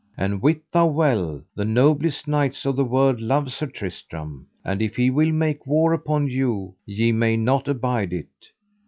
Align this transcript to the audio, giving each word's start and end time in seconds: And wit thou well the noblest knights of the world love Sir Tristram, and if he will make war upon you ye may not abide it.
And 0.17 0.41
wit 0.41 0.63
thou 0.71 0.87
well 0.87 1.43
the 1.53 1.63
noblest 1.63 2.27
knights 2.27 2.65
of 2.65 2.75
the 2.75 2.83
world 2.83 3.21
love 3.21 3.53
Sir 3.53 3.67
Tristram, 3.67 4.47
and 4.65 4.81
if 4.81 4.95
he 4.95 5.11
will 5.11 5.31
make 5.31 5.67
war 5.67 5.93
upon 5.93 6.27
you 6.27 6.73
ye 6.87 7.11
may 7.11 7.37
not 7.37 7.67
abide 7.67 8.11
it. 8.11 8.47